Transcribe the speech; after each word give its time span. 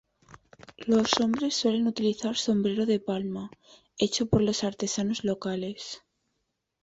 Los 0.87 1.19
hombres 1.19 1.53
suelen 1.53 1.85
utilizar 1.85 2.35
sombrero 2.35 2.87
de 2.87 2.99
palma, 2.99 3.51
hecho 3.99 4.25
por 4.25 4.41
los 4.41 4.63
artesanos 4.63 5.23
locales. 5.23 6.01